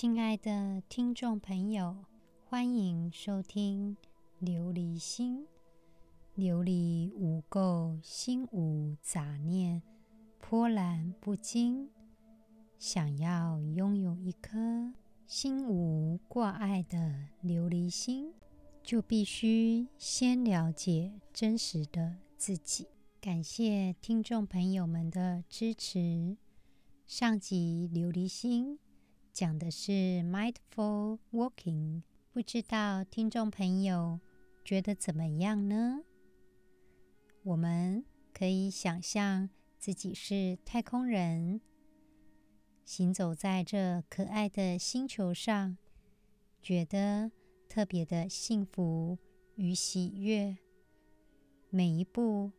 [0.00, 1.94] 亲爱的听众朋友，
[2.48, 3.98] 欢迎收听
[4.46, 5.46] 《琉璃心》。
[6.42, 9.82] 琉璃无垢，心无杂念，
[10.38, 11.90] 波澜不惊。
[12.78, 14.90] 想要拥有一颗
[15.26, 18.32] 心无挂碍的琉璃心，
[18.82, 22.88] 就必须先了解真实的自己。
[23.20, 26.38] 感谢听众朋友们的支持。
[27.06, 28.78] 上集《琉璃心》
[29.32, 32.02] 讲的是 Mindful Walking，
[32.32, 34.20] 不知道听众朋友
[34.64, 36.00] 觉得怎么样呢？
[37.44, 39.48] 我们可以想象
[39.78, 41.60] 自己是太空人，
[42.84, 45.78] 行走在这可爱的星球上，
[46.60, 47.30] 觉得
[47.68, 49.16] 特别的幸福
[49.54, 50.58] 与喜悦，
[51.70, 52.50] 每一步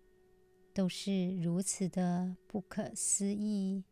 [0.74, 3.84] 都是如此的不可思议。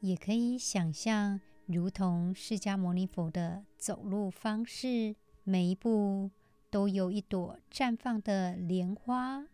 [0.00, 1.38] 也可以想象，
[1.72, 5.14] 如同释迦牟尼佛的走路方式，
[5.44, 6.32] 每一步
[6.68, 9.46] 都有一朵绽放的莲花。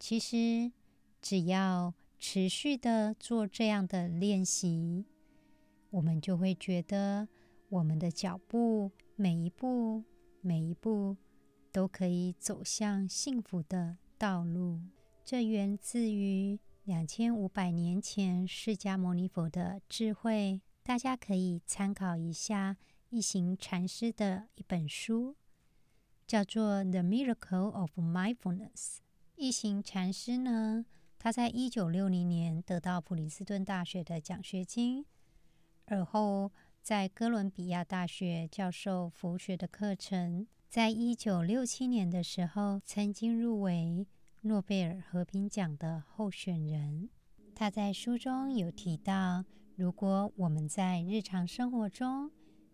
[0.00, 0.72] 其实，
[1.22, 5.04] 只要持续的做这样的练习，
[5.90, 7.28] 我们就会觉得
[7.68, 10.02] 我们的脚步每一步、
[10.40, 11.16] 每一步
[11.70, 14.80] 都可以走向幸福的道路。
[15.24, 16.58] 这源自于。
[16.86, 22.76] 两千五百年前，释迦牟尼佛的智慧，大家可以参考一下
[23.08, 25.34] 一行禅师的一本书，
[26.28, 28.70] 叫做《The Miracle of Mindfulness》。
[29.34, 30.86] 一行禅师呢，
[31.18, 35.04] 他在一九六零年得到普林斯顿大学的奖学金，
[35.86, 40.46] 而后在哥伦比亚大学教授佛学的课程。
[40.68, 44.06] 在一九六七年的时候，曾经入围。
[44.46, 47.10] 诺贝尔和平奖的候选人，
[47.52, 49.44] 他在书中有提到，
[49.74, 52.30] 如果我们在日常生活中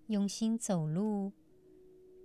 [0.09, 1.33] 用心走路，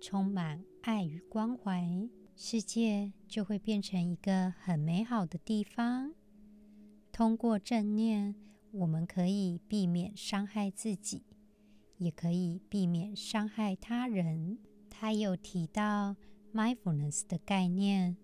[0.02, 6.12] 充满爱与关怀，世界就会变成一个很美好的地方。
[7.10, 8.34] 通过正念，
[8.72, 11.22] 我们可以避免伤害自己，
[11.96, 14.58] 也可以避免伤害他人。
[14.90, 16.16] 他有提到
[16.52, 18.18] mindfulness 的概念。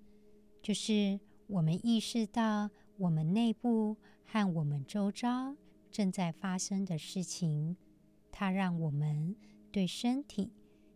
[0.62, 5.55] 就是我们意识到我们内部和我们周遭
[5.91, 7.77] 正在发生的事情，
[8.32, 9.37] 它让我们
[9.71, 10.50] 对身体、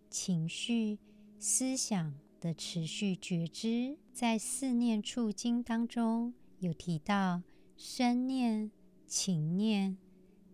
[0.09, 0.99] 情绪、
[1.39, 3.99] 思想的持续觉知。
[4.13, 7.43] 在《四念处经》当中有提到，
[7.77, 8.71] 身念、
[9.07, 9.97] 情念、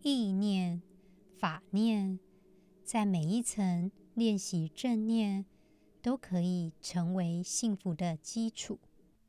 [0.03, 0.83] 意念、
[1.39, 2.19] 法念，
[2.83, 5.47] 在每一层练习正念，
[6.03, 8.79] 都可以成为幸福的基础。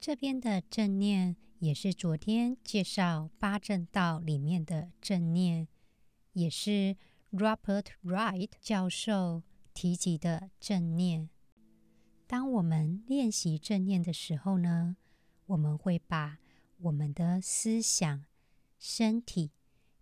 [0.05, 5.67] 这边的正念也是昨天介绍八正道里面的正念，
[6.33, 6.95] 也是
[7.31, 9.41] Robert Wright 教授
[9.73, 11.31] 提及的正念。
[12.27, 14.95] 当我们练习正念的时候呢，
[15.47, 16.37] 我们会把
[16.81, 18.25] 我们的思想、
[18.77, 19.53] 身体、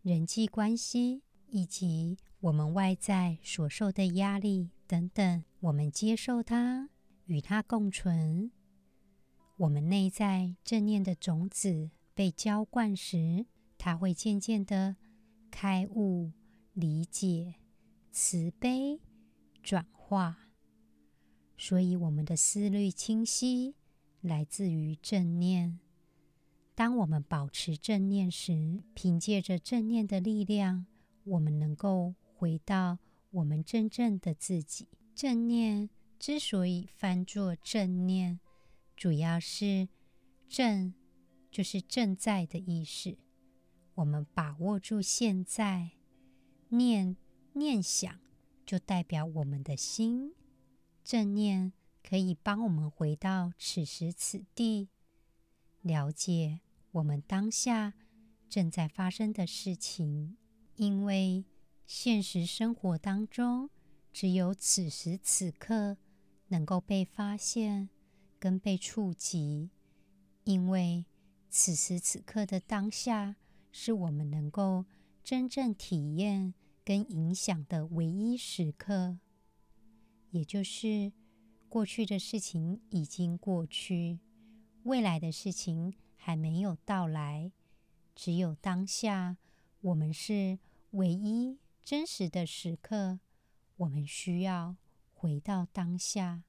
[0.02, 6.90] 人际关系以及我们外在所受的压力等等，我们接受它，
[7.24, 8.52] 与它共存。
[9.64, 13.46] 我们内在正念的种子被浇灌时，
[13.78, 14.98] 它会渐渐的
[15.50, 16.34] 开悟、
[16.74, 17.56] 理解、
[18.12, 19.00] 慈悲、
[19.62, 20.50] 转化。
[21.58, 23.76] 所以，我们的思虑清晰
[24.20, 25.80] 来自于正念。
[26.76, 30.86] 当我们保持正念时，凭借着正念的力量，
[31.24, 33.00] 我们能够回到
[33.32, 34.90] 我们真正的自己。
[35.16, 38.42] 正念之所以翻作正念。
[39.04, 39.90] 主要是
[40.48, 40.94] 正，
[41.52, 43.18] 就是正在的意识。
[43.96, 45.92] 我们把握住现在，
[46.70, 47.18] 念
[47.52, 48.22] 念想
[48.66, 50.34] 就代表我们的心。
[51.04, 54.88] 正念可以帮我们回到此时此地，
[55.82, 57.96] 了解我们当下
[58.48, 60.38] 正在发生的事情。
[60.78, 61.44] 因为
[61.86, 63.70] 现实生活当中，
[64.14, 65.98] 只有此时此刻
[66.48, 67.90] 能够被发现。
[68.44, 69.70] 跟被触及，
[70.44, 71.06] 因为
[71.50, 73.38] 此时此刻的当下
[73.72, 74.84] 是我们能够
[75.24, 76.54] 真正体验
[76.84, 79.18] 跟影响的唯一时刻，
[80.32, 81.14] 也就是
[81.70, 84.20] 过去的事情已经过去，
[84.84, 87.54] 未来的事情还没有到来，
[88.14, 89.38] 只有当下，
[89.80, 90.60] 我们是
[90.92, 93.22] 唯一真实的时刻，
[93.78, 94.76] 我们需要
[95.14, 96.44] 回到当下，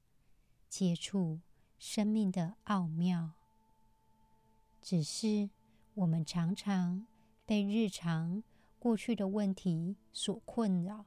[0.67, 1.39] 接触。
[1.87, 3.33] 生命的奥妙，
[4.81, 5.51] 只是
[5.93, 7.05] 我们常常
[7.45, 8.41] 被日常
[8.79, 11.05] 过去的问题所困扰，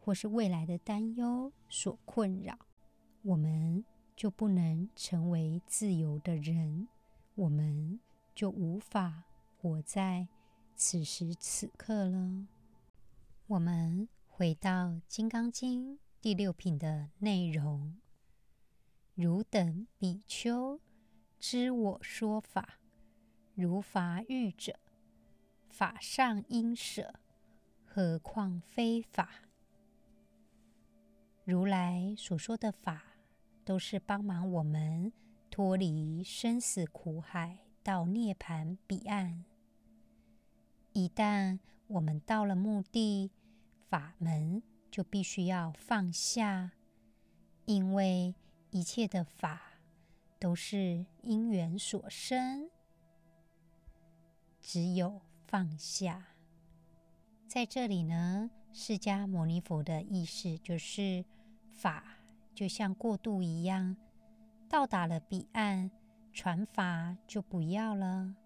[0.00, 2.58] 或是未来的担忧所困扰，
[3.22, 3.84] 我们
[4.16, 6.88] 就不能成为自由的人，
[7.36, 8.00] 我们
[8.34, 9.22] 就无法
[9.60, 10.26] 活在
[10.74, 12.48] 此时此刻了。
[13.46, 17.94] 我们回到《金刚经》第六品的内容：
[19.14, 20.80] 汝等比丘，
[21.38, 22.78] 知我说法，
[23.54, 24.78] 如法喻者，
[25.68, 27.14] 法上应舍，
[27.84, 29.28] 何况非法？
[31.44, 33.02] 如来所说的法，
[33.64, 35.12] 都是帮忙我们
[35.50, 39.44] 脱离生死苦海，到涅槃彼岸。
[40.92, 41.58] 一旦
[41.88, 43.30] 我们到了目的，
[43.88, 46.72] 法门就必须要放下，
[47.64, 48.34] 因为
[48.70, 49.60] 一切的法
[50.38, 52.70] 都是因缘所生，
[54.60, 56.28] 只有放下。
[57.46, 61.24] 在这里呢，释迦牟尼佛的意思就是。
[61.72, 62.04] 法
[62.54, 63.96] 就像过渡一样，
[64.68, 65.90] 到达了彼岸，
[66.30, 68.36] 传法就不要了。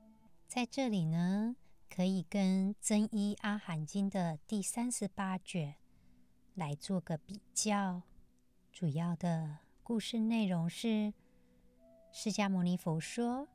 [0.47, 1.57] 在这里呢，
[1.91, 5.75] 可以跟《增一阿含经》的第三十八卷
[6.55, 8.03] 来做个比较。
[8.71, 11.13] 主要的故事内容是：
[12.11, 13.47] 释迦牟尼佛说，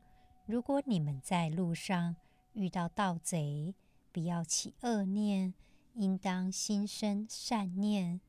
[0.45, 2.15] 如果你们在路上
[2.53, 3.73] 遇到盗贼，
[4.11, 5.55] 不要起恶念，
[5.95, 8.21] 应当心生善念。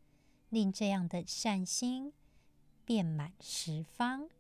[0.49, 2.15] 令这样的善心
[2.87, 4.31] 遍满十方，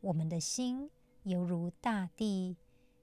[0.00, 0.88] 我们的心
[1.24, 2.56] 犹如大地，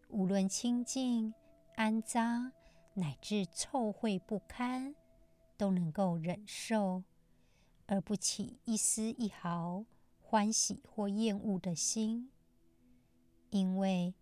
[0.07, 1.33] 无论清净、
[1.75, 2.53] 肮脏，
[2.93, 4.95] 乃至臭秽不堪，
[5.57, 7.03] 都能够忍受，
[7.89, 9.83] 而不起一丝一毫
[10.21, 12.31] 欢喜或厌恶的心。
[13.49, 14.13] 因为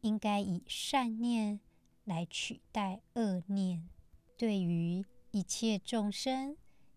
[0.00, 1.60] 应该以善念
[2.04, 3.88] 来取代恶念，
[4.36, 6.56] 对于一切众生。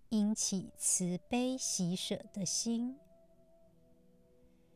[0.09, 2.95] 应起慈悲喜舍的心，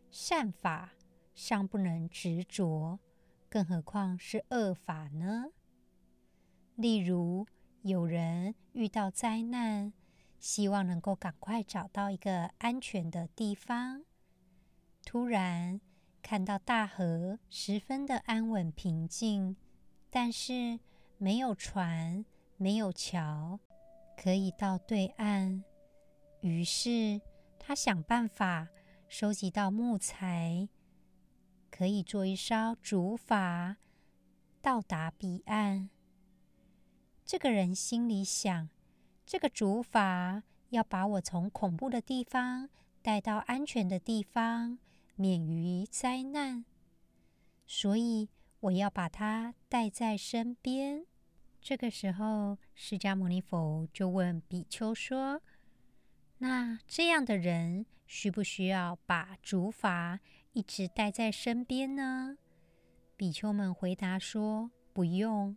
[0.09, 0.95] 善法
[1.33, 3.00] 尚不能执着，
[3.47, 5.51] 更何况是恶法呢？
[6.75, 7.45] 例如，
[7.83, 9.94] 有人遇到灾难，
[10.39, 14.03] 希望能够赶快找到一个安全的地方，
[15.06, 15.80] 突然
[16.21, 19.56] 看到大河十分的安稳平静，
[20.09, 20.80] 但是
[21.18, 22.25] 没有船，
[22.57, 23.59] 没有桥。
[24.21, 25.63] 可以到对岸，
[26.41, 27.21] 于是
[27.57, 28.68] 他想办法
[29.07, 30.68] 收集到木材，
[31.71, 33.77] 可以做一艘竹筏，
[34.62, 35.89] 到达彼岸。
[37.25, 38.68] 这个人心里想：
[39.29, 42.67] 这个竹筏要把我从恐怖的地方
[43.03, 44.79] 带到安全的地方，
[45.13, 46.65] 免于灾难，
[47.67, 48.27] 所以
[48.59, 51.05] 我要把它带在身边。
[51.61, 55.43] 这个时候，释迦牟尼佛就问比丘说
[56.39, 60.17] ：“那这样的人需不需要把竹筏
[60.53, 62.39] 一直带在身边呢？”
[63.15, 65.55] 比丘们回答说：“不用，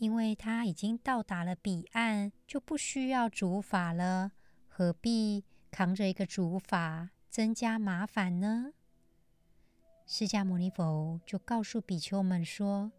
[0.00, 4.32] 因为他已经到达了彼岸，就不需要竹筏了，
[4.66, 8.72] 何必扛着一个竹筏增加麻烦呢？”
[10.04, 12.90] 释迦牟尼佛就告诉比丘们说：“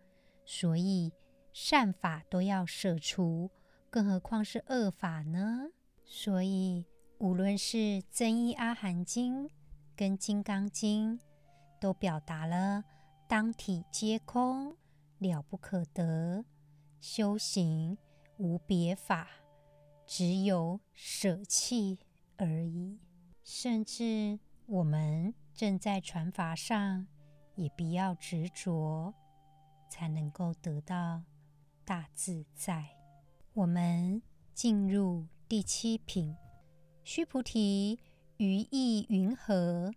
[0.45, 1.11] 所以。”
[1.53, 3.51] 善法都要舍除，
[3.89, 5.67] 更何况是恶法呢？
[6.05, 6.85] 所以，
[7.17, 7.77] 无论是
[8.09, 9.49] 《增一阿含经》
[9.93, 11.19] 跟《金刚经》，
[11.77, 12.85] 都表达了
[13.27, 14.77] 当体皆空，
[15.17, 16.45] 了不可得，
[17.01, 17.97] 修行
[18.37, 19.27] 无别法，
[20.05, 21.97] 只有舍弃
[22.37, 22.99] 而已。
[23.43, 27.07] 甚至我们正在传法上，
[27.55, 29.13] 也不要执着，
[29.89, 31.23] 才能够得到。
[31.83, 32.95] 大自在。
[33.53, 34.21] 我们
[34.53, 36.37] 进入第七品。
[37.03, 37.99] 须菩提，
[38.37, 39.91] 于意云何？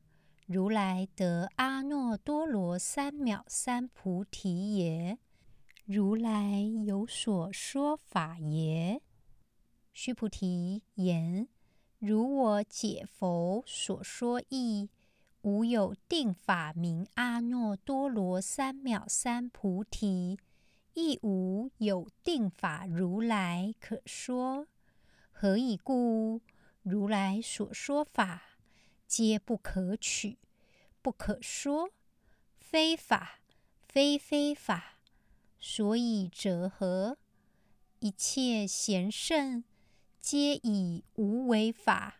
[0.46, 5.18] 如来得阿耨多罗三藐三菩提耶？
[5.87, 9.03] 如来有所说法耶？
[9.93, 11.47] 须菩提言：
[11.99, 14.88] 如我解佛所说义，
[15.43, 20.38] 无有定法名阿耨多罗三藐三菩提。
[20.95, 24.67] 亦无有定法如来可说，
[25.33, 26.41] 何以故？
[26.83, 28.43] 如来所说法，
[29.07, 30.38] 皆不可取，
[31.03, 31.91] 不可说，
[32.59, 33.41] 非法，
[33.87, 34.94] 非非法。
[35.66, 37.16] 所以者何？
[38.00, 39.64] 一切贤圣，
[40.21, 42.16] 皆以无为法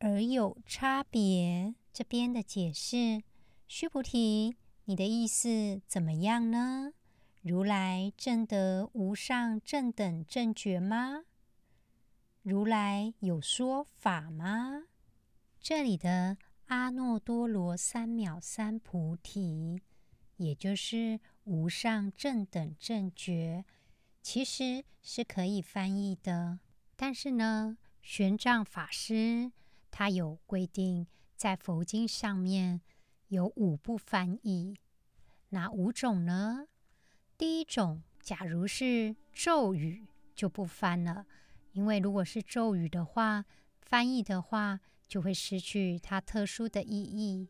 [0.00, 1.76] 而有差别。
[1.92, 3.22] 这边的解释，
[3.68, 4.56] 须菩提，
[4.86, 6.92] 你的意思怎么样呢？
[7.42, 11.22] 如来证得无上正等正觉吗？
[12.42, 14.88] 如来有说法吗？
[15.60, 19.80] 这里的阿耨多罗三藐三菩提，
[20.38, 21.20] 也就是
[21.50, 23.64] 无上正等正觉，
[24.22, 26.60] 其实是可以翻译的。
[26.94, 29.50] 但是呢，玄奘法师
[29.90, 32.80] 他有规定，在佛经上面
[33.26, 34.76] 有五不翻译。
[35.48, 36.68] 哪五种呢？
[37.36, 41.26] 第一种，假如是咒语，就不翻了，
[41.72, 43.44] 因为如果是咒语的话，
[43.80, 44.78] 翻译的话
[45.08, 47.48] 就会失去它特殊的意义。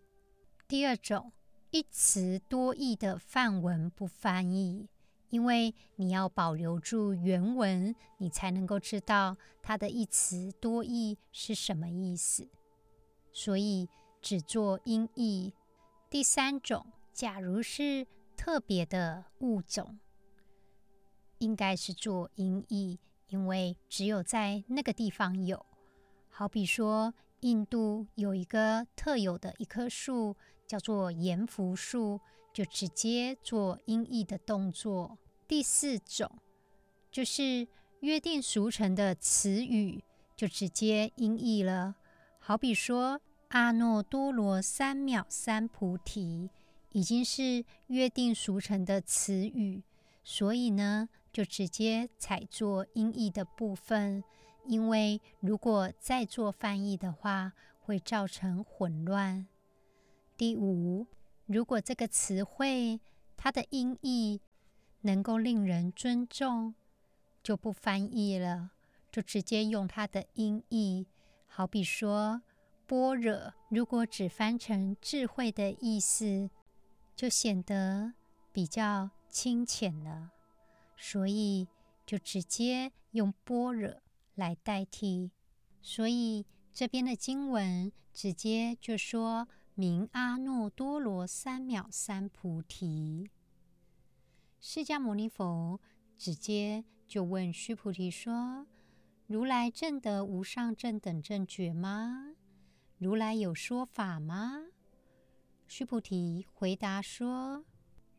[0.67, 1.35] 第二种，
[1.71, 4.89] 一词多义的范文不翻译，
[5.29, 12.49] 因为你要保留住原文，你才能够知道它的一词多义是什么意思，
[13.33, 13.89] 所以
[14.21, 15.53] 只做音译。
[16.09, 16.87] 第三种。
[17.13, 19.99] 假如是特别的物种，
[21.39, 22.99] 应该是做音译，
[23.29, 25.67] 因为只有在那个地方有。
[26.31, 30.35] 好比说，印度有一个特有的一棵树，
[30.71, 32.21] 叫做阎浮树，
[32.53, 35.19] 就直接做音译的动作。
[35.49, 36.31] 第四种
[37.11, 37.67] 就是
[38.03, 40.05] 约定俗成的词语，
[40.37, 41.97] 就直接音译了。
[42.39, 46.51] 好比说，阿耨多罗三藐三菩提。
[46.93, 49.83] 已经是约定俗成的词语，
[50.25, 54.23] 所以呢，就直接采做音译的部分。
[54.67, 59.47] 因为如果再做翻译的话，会造成混乱。
[60.41, 61.07] 第五，
[61.45, 62.99] 如果这个词汇
[63.37, 64.41] 它的音译
[65.03, 66.75] 能够令人尊重，
[67.43, 68.71] 就不翻译了，
[69.13, 71.07] 就直接用它的音译。
[71.47, 72.41] 好比说
[72.89, 76.49] “般若”，如果只翻成智慧的意思。
[77.15, 78.15] 就显得
[78.51, 80.31] 比较清浅了，
[80.97, 81.69] 所以
[82.07, 83.95] 就直接用般若
[84.37, 85.31] 来代替。
[85.83, 89.47] 所以这边的经文直接就说
[89.81, 93.31] 名阿耨多罗三藐三菩提。
[94.61, 95.81] 释迦牟尼佛
[96.19, 98.67] 直接就问须菩提说
[99.27, 102.35] ：“如来证得无上正等正觉吗？
[102.99, 104.67] 如来有说法吗？”
[105.67, 107.65] 须菩提回答说：“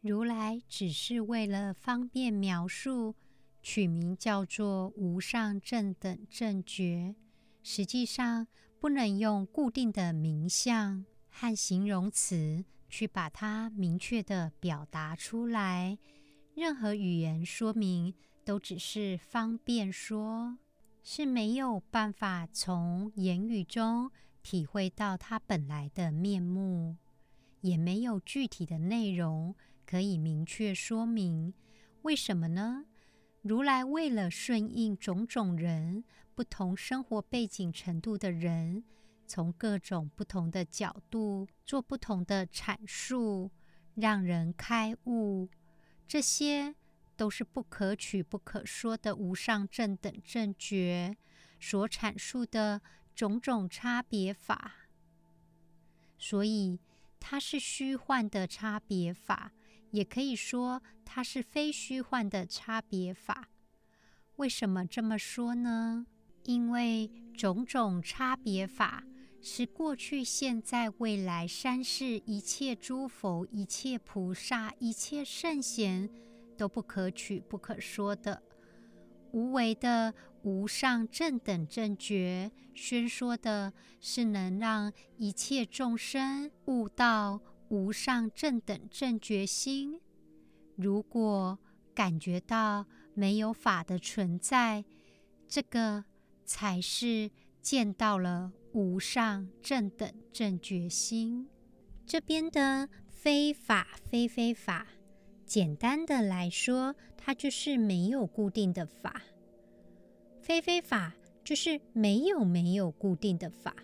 [0.01, 3.13] 如来只是为了方便描述，
[3.61, 7.13] 取名叫做无上正等正觉。
[7.61, 8.47] 实际上
[8.79, 15.97] 不能用固定的名相和形容词去把它明确地表达出来。
[16.53, 18.13] 任何语言说明
[18.45, 20.59] 都只是方便说，
[21.01, 24.11] 是没有办法从言语中
[24.43, 26.97] 体会到它本来的面目。”
[27.61, 31.53] 也没有具体的内容可以明确说明，
[32.01, 32.85] 为什么呢？
[33.43, 38.83] 如来为了顺应种种人不同生活背景程度的人，
[39.31, 43.50] 从各种不同的角度做不同的阐述，
[43.95, 45.50] 让人开悟，
[46.05, 46.75] 这些
[47.15, 51.15] 都是不可取、不可说的无上正等正觉
[51.61, 52.81] 所阐述的
[53.15, 54.89] 种种差别法，
[56.17, 56.81] 所以。
[57.23, 59.53] 它是虚幻的差别法，
[59.91, 63.47] 也可以说它是非虚幻的差别法。
[64.38, 66.07] 为什么这么说呢？
[66.45, 67.07] 因为
[67.38, 69.03] 种种差别法
[69.41, 76.07] 是过去、现在、未来三世一切诸佛、一切菩萨、一切圣贤
[76.55, 78.43] 都不可取、不可说的。
[79.31, 90.00] 无为的无上正等正觉，宣说的是能让一切众生悟到无上正等正觉心。
[90.75, 91.57] 如果
[91.95, 94.83] 感觉到没有法的存在，
[95.48, 96.05] 这个
[96.45, 97.31] 才是
[97.62, 101.47] 见到了无上正等正觉心。
[102.05, 104.87] 这边的非法非非法。
[105.45, 109.21] 简单的来说，它就是没有固定的法。
[110.39, 111.13] 非非法
[111.43, 113.75] 就是没有没有固定的法，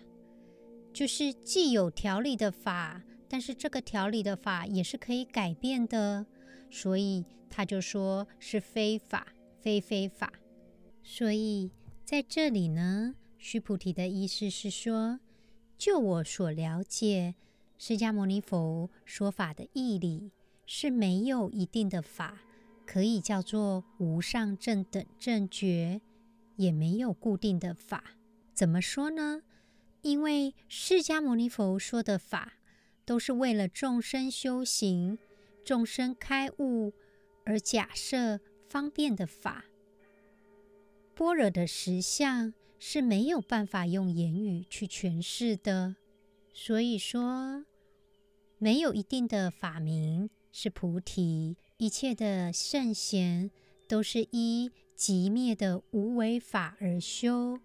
[0.92, 6.26] 就是既有条理的法，但是这个条理的法也是可以改变的，
[6.70, 9.26] 所以他就说是非法
[9.60, 10.32] 非非法。
[11.02, 11.70] 所以
[12.04, 15.20] 在这里呢，须菩提的意思是说，
[15.78, 17.34] 就我所了解，
[17.78, 20.32] 释迦牟尼佛说法的义理。
[20.70, 22.40] 是没有一定的法
[22.84, 26.02] 可以叫做无上正等正觉，
[26.56, 28.04] 也没有固定的法。
[28.52, 29.42] 怎么说呢？
[30.02, 32.58] 因为释迦牟尼佛说的法，
[33.06, 35.18] 都是为了众生修行、
[35.64, 36.92] 众生开悟
[37.46, 39.64] 而假设方便的法。
[41.14, 45.96] 般若的实相是没有办法用言语去诠释的。
[46.52, 47.64] 所以说，
[48.58, 53.50] 没有一定的法名是菩提，一切的圣贤
[53.86, 57.60] 都是依极灭的无为法而修，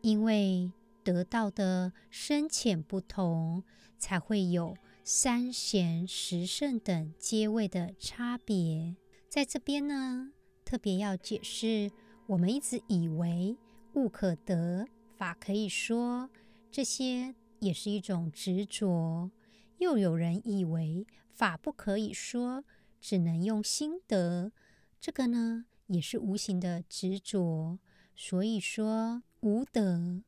[0.00, 0.72] 因为
[1.04, 3.62] 得到的深浅不同，
[3.98, 8.96] 才会有三贤十圣等阶位的差别。
[9.28, 10.32] 在这边呢，
[10.64, 11.90] 特别要解释，
[12.26, 13.56] 我们一直以为
[13.94, 16.30] 物可得，法可以说，
[16.70, 19.30] 这些也是一种执着；
[19.78, 22.64] 又有人以为法不可以说，
[23.00, 24.52] 只能用心得，
[25.00, 27.78] 这个呢，也是无形的执着。
[28.14, 30.22] 所以说，无得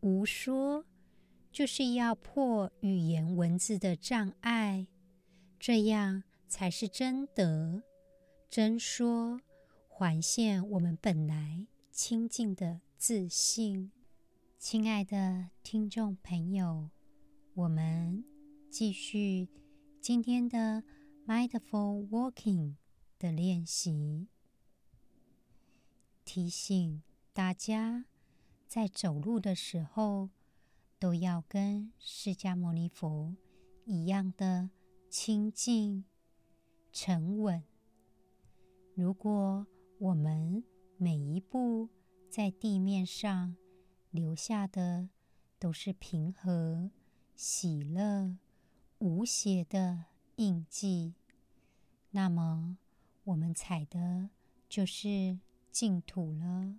[0.00, 0.84] 无说，
[1.50, 4.86] 就是要破语言文字的障碍，
[5.58, 7.82] 这样才是真得。
[8.50, 9.40] 真说，
[9.88, 13.92] 还现我们本来清净的自信。
[14.58, 16.90] 亲爱的听众朋友，
[17.54, 18.24] 我们
[18.68, 19.48] 继续
[20.00, 20.82] 今天的
[21.24, 22.74] Mindful Walking
[23.16, 24.26] 的练习，
[26.24, 27.00] 提醒
[27.32, 28.06] 大家
[28.66, 30.30] 在走路的时候
[30.98, 33.36] 都要跟释迦牟尼佛
[33.84, 34.70] 一样的
[35.08, 36.04] 清净
[36.92, 37.62] 沉稳。
[38.96, 39.68] 如果
[40.00, 40.64] 我们
[40.96, 41.88] 每一步
[42.30, 43.56] 在地面上
[44.10, 45.08] 留下的
[45.58, 46.90] 都是平和、
[47.34, 48.36] 喜乐、
[48.98, 50.04] 无邪的
[50.36, 51.14] 印记，
[52.10, 52.78] 那么
[53.24, 54.30] 我们踩的
[54.68, 55.38] 就是
[55.72, 56.76] 净土了。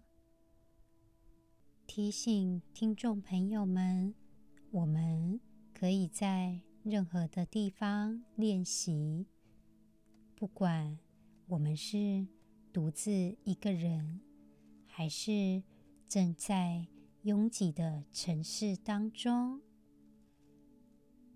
[1.85, 4.13] 提醒听众朋友们，
[4.71, 5.39] 我们
[5.73, 9.25] 可以在任何的地方练习，
[10.35, 10.99] 不管。
[11.47, 12.27] 我们是
[12.71, 14.21] 独自一个人，
[14.99, 15.63] 还是
[16.09, 16.85] 正在
[17.21, 19.62] 拥挤的城市当中？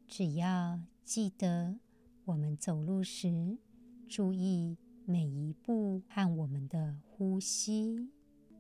[0.06, 1.80] 只要记得
[2.26, 3.58] 我们走路时
[4.10, 8.10] 注意每一步和我们的呼吸。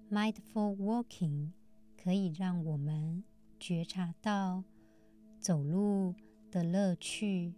[0.09, 1.49] Mindful walking
[2.01, 3.25] 可以让我们
[3.59, 4.63] 觉察到
[5.37, 6.15] 走路
[6.49, 7.55] 的乐趣，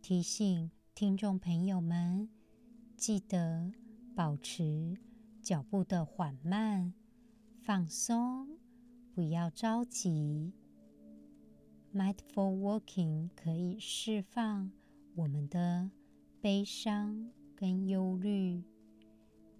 [0.00, 0.70] 提醒。
[0.94, 2.30] 听众朋友们，
[2.96, 3.70] 记得
[4.16, 4.96] 保持
[5.42, 6.92] 脚步的缓慢、
[7.62, 8.58] 放松，
[9.14, 10.52] 不要着急。
[11.94, 14.70] Mindful walking 可以释放
[15.14, 15.90] 我们的
[16.40, 18.62] 悲伤跟忧虑，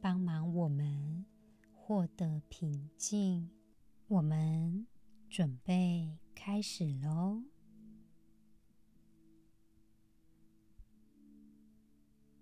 [0.00, 1.24] 帮忙我们
[1.72, 3.50] 获得平静。
[4.08, 4.86] 我们
[5.28, 7.42] 准备开始喽。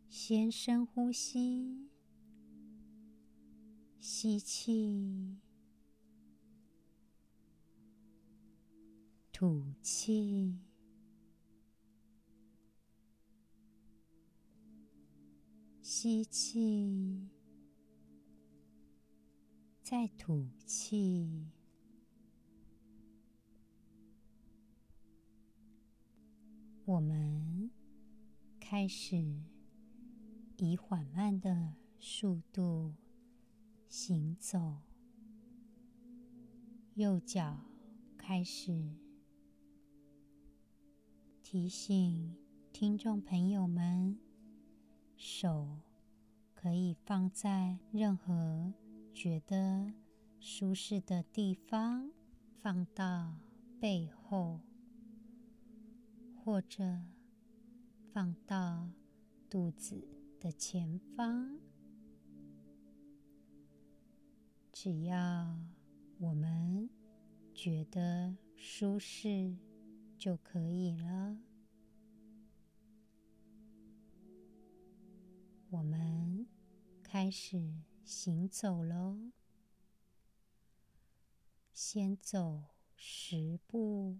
[0.08, 1.88] 先深呼吸，
[4.08, 5.36] 吸气，
[9.32, 10.60] 吐气，
[15.82, 17.28] 吸气，
[19.82, 21.48] 再吐气。
[26.84, 27.72] 我们
[28.60, 29.42] 开始。
[30.58, 32.94] 以缓慢的速度
[33.88, 34.76] 行走，
[36.94, 37.58] 右脚
[38.18, 38.90] 开始。
[41.42, 42.36] 提醒
[42.72, 44.18] 听众朋友们，
[45.16, 45.78] 手
[46.54, 48.72] 可以放在任何
[49.14, 49.92] 觉得
[50.40, 52.10] 舒适的地方，
[52.60, 53.36] 放到
[53.80, 54.60] 背后，
[56.44, 57.00] 或者
[58.12, 58.90] 放到
[59.48, 60.08] 肚子。
[60.38, 61.58] 的前方，
[64.78, 65.58] 只要
[66.18, 66.90] 我们
[67.54, 69.56] 觉得舒适
[70.18, 71.38] 就可以了。
[75.70, 76.46] 我们
[77.02, 79.32] 开始行走喽，
[81.72, 84.18] 先走十步。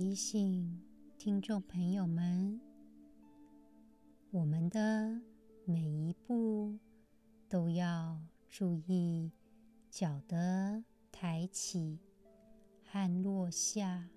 [0.00, 0.80] 提醒
[1.18, 2.58] 听众朋友们，
[4.30, 5.20] 我们的
[5.66, 6.78] 每一步
[7.50, 9.30] 都要注意
[9.90, 10.82] 脚的
[11.12, 11.98] 抬起
[12.82, 14.08] 和落下，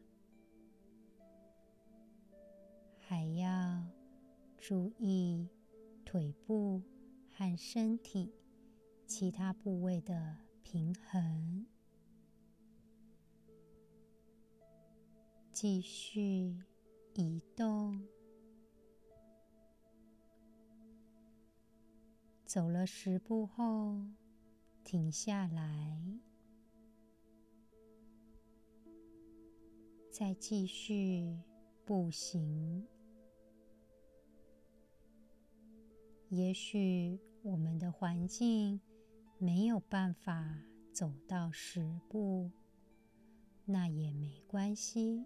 [2.97, 3.85] 还要
[4.57, 5.49] 注意
[6.05, 6.81] 腿部
[7.29, 8.33] 和身体
[9.05, 11.65] 其他部位的平衡。
[15.53, 16.57] 继续
[17.13, 18.01] 移动。
[22.43, 24.01] 走了十步后，
[24.83, 26.19] 停下来，
[30.09, 31.37] 再继续
[31.85, 32.87] 步行。
[36.29, 38.81] 也许我们的环境
[39.37, 42.49] 没有办法走到十步，
[43.65, 45.25] 那也没关系。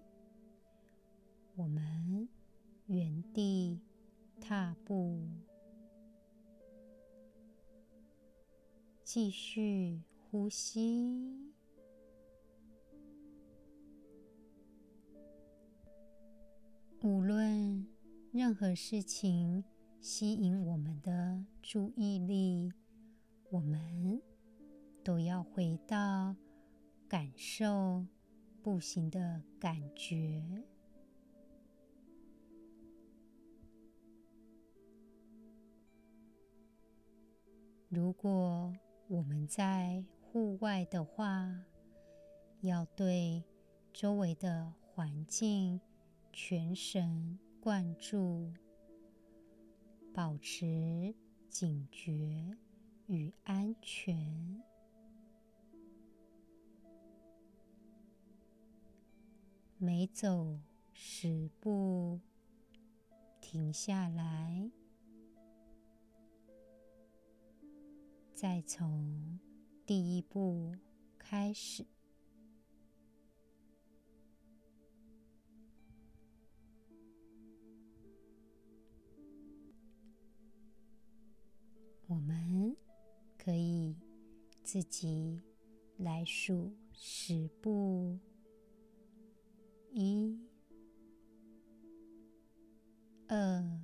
[1.58, 2.30] 我们
[2.86, 3.82] 原地
[4.39, 5.28] 踏步。
[9.04, 11.52] 继续呼吸。
[17.02, 17.88] 无论
[18.32, 19.63] 任何事情
[20.00, 22.72] 吸引我们的注意力，
[23.50, 24.22] 我们
[25.04, 26.36] 都要回到
[27.08, 28.06] 感受
[28.62, 30.63] 步行的感觉。
[37.89, 38.76] 如果
[39.08, 41.63] 我们在户外的话，
[42.60, 43.41] 要对
[43.93, 45.80] 周围的环境
[46.34, 48.52] 全神贯注，
[50.13, 51.15] 保持
[51.50, 52.58] 警觉
[53.06, 54.62] 与安全。
[59.78, 60.60] 每走
[60.91, 62.19] 十步，
[63.39, 64.69] 停下来。
[68.39, 69.39] 再从
[69.84, 70.76] 第一步
[71.17, 71.84] 开始，
[82.06, 82.78] 我们
[83.39, 83.95] 可以
[84.63, 85.41] 自己
[85.97, 88.19] 来数十步，
[89.89, 90.39] 一、
[93.28, 93.82] 二、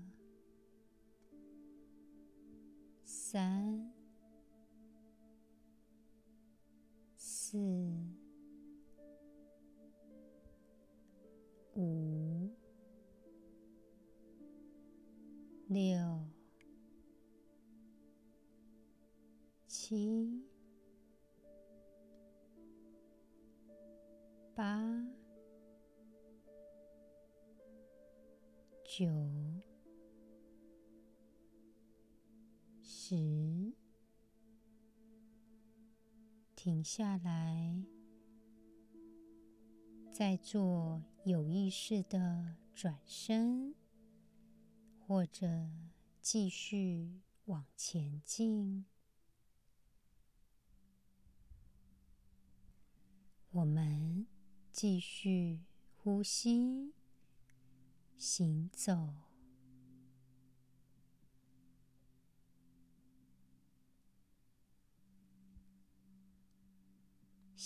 [3.04, 3.93] 三。
[7.54, 7.60] 四、
[11.76, 12.50] 五、
[15.68, 15.88] 六、
[19.68, 20.44] 七、
[24.56, 24.82] 八、
[28.84, 29.06] 九、
[32.82, 33.43] 十。
[36.84, 37.84] 下来，
[40.12, 43.74] 再做有意识的转身，
[45.00, 45.48] 或者
[46.22, 48.86] 继续往前进。
[53.52, 54.28] 我们
[54.72, 55.62] 继续
[55.96, 56.94] 呼吸，
[58.18, 59.33] 行走。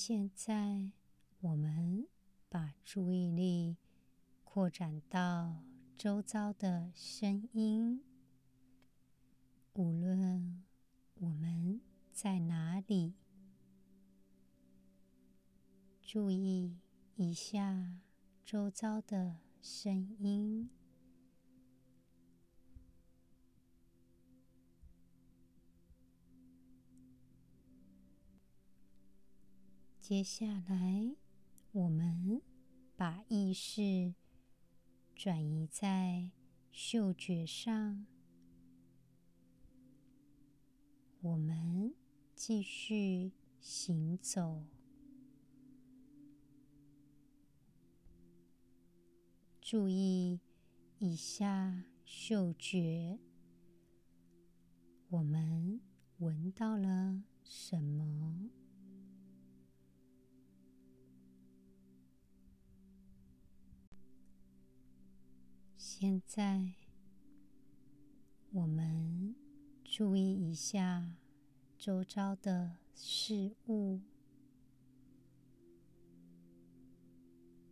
[0.08, 0.94] 现在，
[1.42, 2.08] 我们
[2.48, 3.76] 把注意力
[4.46, 5.62] 扩展到
[5.98, 8.02] 周遭的声音。
[9.74, 10.64] 无论
[11.16, 11.82] 我们
[12.14, 13.16] 在哪里，
[16.02, 16.78] 注意
[17.18, 18.00] 一下
[18.46, 20.70] 周遭的声音。
[30.08, 31.18] 接下来，
[31.74, 32.42] 我们
[32.96, 34.14] 把意识
[35.14, 36.32] 转移在
[36.72, 38.06] 嗅觉上。
[41.20, 41.94] 我们
[42.34, 44.64] 继续行走，
[49.60, 50.40] 注意
[51.00, 53.20] 一下嗅觉。
[55.10, 55.82] 我们
[56.20, 58.50] 闻到了什么？
[66.00, 66.76] 现在，
[68.52, 69.34] 我们
[69.84, 71.16] 注意一下
[71.76, 74.00] 周遭的事物，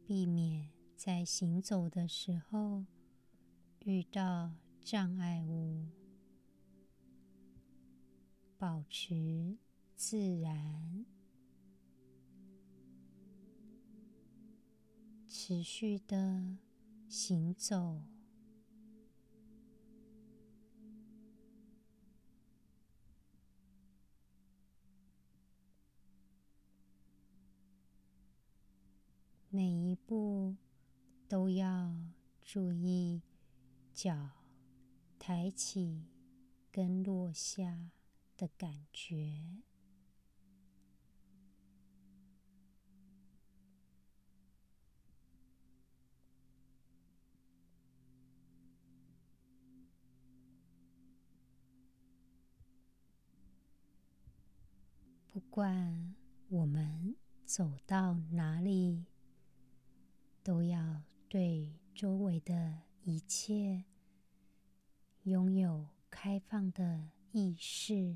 [0.07, 2.85] 避免在行走的时候
[3.81, 5.85] 遇到障碍物，
[8.57, 9.55] 保持
[9.95, 11.05] 自然，
[15.27, 16.57] 持续的
[17.07, 18.01] 行走。
[29.55, 30.53] 每一步
[31.29, 31.95] 都要
[32.43, 33.21] 注意
[33.93, 34.31] 脚
[35.17, 36.03] 抬起
[36.69, 37.89] 跟落下
[38.35, 39.61] 的感觉。
[55.31, 56.13] 不管
[56.49, 57.15] 我们
[57.45, 59.05] 走到哪里，
[60.45, 63.83] 都要对周围的一切
[65.23, 68.15] 拥有开放的意识。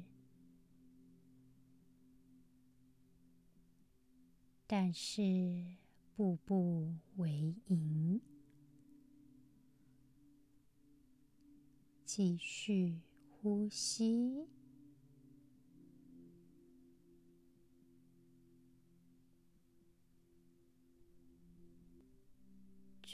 [4.67, 5.65] 但是
[6.15, 8.21] 步步为营，
[12.05, 13.01] 继续
[13.41, 14.47] 呼吸。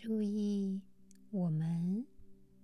[0.05, 0.83] 注意
[1.31, 2.05] 我们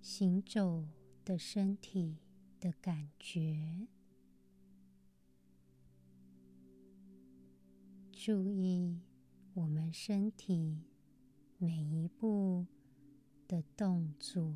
[0.00, 0.86] 行走
[1.24, 2.18] 的身体
[2.60, 3.88] 的感觉，
[8.12, 9.00] 注意
[9.54, 10.84] 我们身体
[11.58, 12.64] 每一步
[13.48, 14.54] 的动作，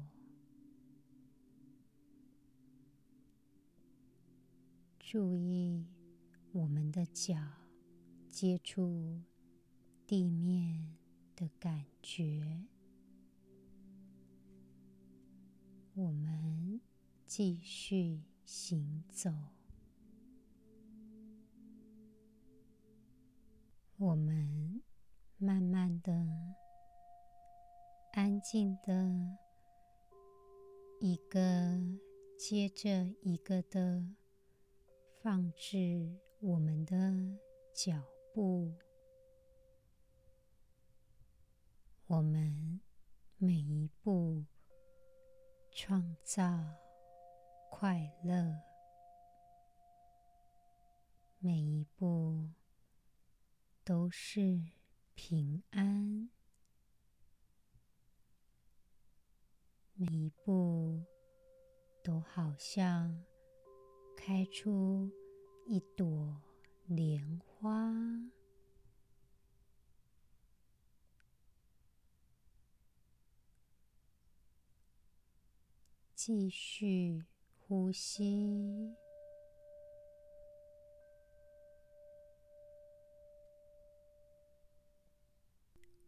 [5.01, 5.88] 注意
[6.53, 7.37] 我们的脚
[8.29, 9.22] 接触
[10.07, 10.96] 地面
[11.35, 12.62] 的感觉。
[15.98, 16.78] 我们
[17.24, 19.32] 继续行走。
[23.96, 24.82] 我们
[25.38, 26.12] 慢慢的、
[28.12, 29.11] 安静的，
[31.00, 31.80] 一个
[32.37, 34.04] 接着一个的
[35.22, 37.38] 放置我们的
[37.72, 38.04] 脚
[38.35, 38.74] 步。
[42.06, 42.82] 我们
[43.38, 44.44] 每一步。
[45.78, 46.42] 创造
[47.68, 48.62] 快乐，
[51.38, 52.48] 每一步
[53.84, 54.40] 都是
[55.14, 56.30] 平安，
[59.92, 61.04] 每一步
[62.02, 63.22] 都好像
[64.16, 65.10] 开出
[65.66, 66.40] 一朵
[66.86, 67.92] 莲花。
[76.26, 77.22] 继续
[77.60, 78.96] 呼吸，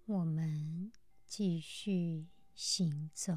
[0.07, 0.91] 我们
[1.25, 3.33] 继续行走，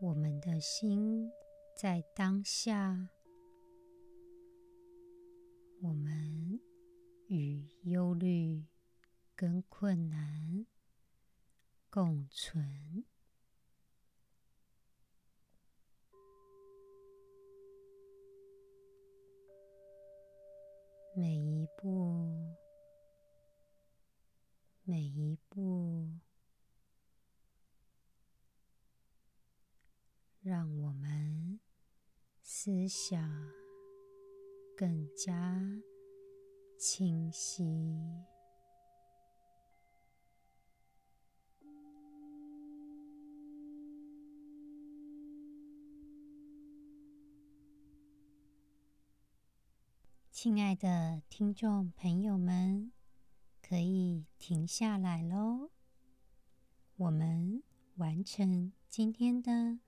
[0.00, 1.30] 我们的心
[1.76, 3.08] 在当下，
[5.80, 6.60] 我们
[7.28, 8.64] 与忧虑
[9.36, 10.66] 跟困难
[11.94, 13.04] 共存，
[21.14, 22.56] 每一步，
[24.84, 26.08] 每一步，
[30.40, 31.60] 让我们
[32.42, 33.52] 思想
[34.74, 35.60] 更加
[36.78, 38.31] 清晰。
[50.42, 52.90] 亲爱的听众朋友们，
[53.62, 55.70] 可以停下来喽。
[56.96, 57.62] 我们
[57.94, 59.78] 完成今天的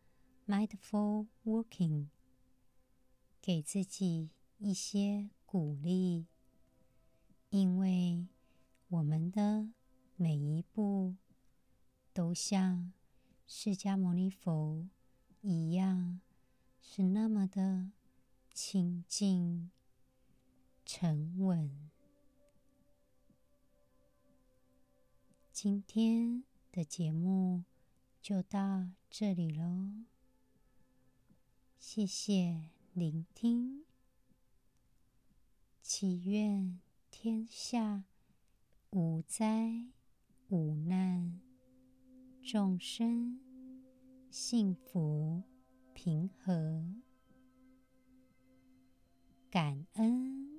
[0.46, 2.06] Mindful Walking，
[3.42, 6.26] 给自己一些鼓励，
[7.50, 8.28] 因为
[8.86, 9.70] 我们的
[10.14, 11.16] 每一步
[12.12, 12.92] 都像
[13.44, 14.86] 释迦牟尼佛
[15.40, 16.20] 一样，
[16.80, 17.90] 是那么的
[18.52, 19.72] 清净。
[20.84, 21.90] 沉稳。
[25.52, 27.64] 今天的节目
[28.20, 30.04] 就到这里喽，
[31.78, 33.84] 谢谢聆听。
[35.80, 38.04] 祈愿天下
[38.90, 39.86] 无灾
[40.48, 41.40] 无难，
[42.42, 43.38] 众生
[44.30, 45.42] 幸福
[45.92, 46.84] 平和，
[49.50, 50.53] 感恩。